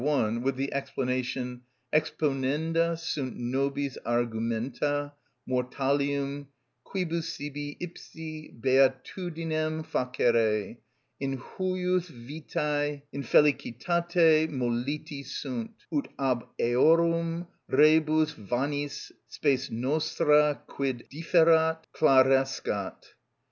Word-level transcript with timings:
1) 0.01 0.41
with 0.41 0.55
the 0.55 0.73
explanation: 0.73 1.61
"Exponenda 1.93 2.97
sunt 2.97 3.37
nobis 3.37 3.99
argumenta 4.03 5.13
mortalium, 5.47 6.47
quibus 6.83 7.25
sibi 7.33 7.77
ipsi 7.79 8.51
beatitudinem 8.59 9.85
facere 9.85 10.77
IN 11.19 11.37
HUJUS 11.37 12.09
VITÆ 12.09 13.03
INFELICITATE 13.13 14.49
_moliti 14.49 15.23
sunt; 15.23 15.69
ut 15.93 16.07
ab 16.17 16.47
eorum 16.59 17.45
rebus 17.69 18.33
vanis 18.33 19.11
spes 19.27 19.69
nostra 19.69 20.59
quid 20.65 21.05
differat 21.11 21.83
clarescat. 21.93 23.03